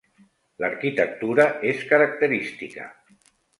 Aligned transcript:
L'arquitectura 0.63 1.47
és 1.73 1.85
característica. 1.93 2.91